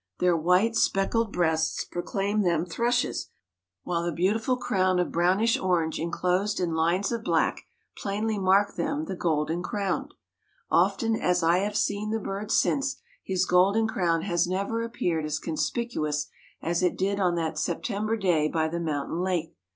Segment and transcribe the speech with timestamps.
[0.17, 3.29] Their white speckled breasts proclaimed them thrushes,
[3.83, 9.05] while the beautiful crown of brownish orange inclosed in lines of black, plainly marked them
[9.05, 10.15] the "golden crowned."
[10.71, 15.37] Often as I have seen the bird since, his golden crown has never appeared as
[15.37, 16.25] conspicuous
[16.63, 19.55] as it did on that September day by the mountain lake.